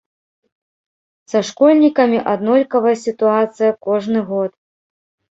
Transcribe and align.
Са 1.33 1.39
школьнікамі 1.49 2.19
аднолькавая 2.31 2.93
сітуацыя 3.01 3.69
кожны 3.87 4.19
год. 4.31 4.49